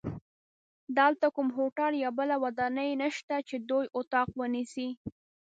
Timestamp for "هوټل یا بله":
1.57-2.35